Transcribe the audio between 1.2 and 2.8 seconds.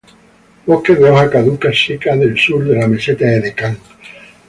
caduca seca del sur de